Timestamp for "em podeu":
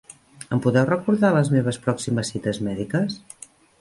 0.55-0.87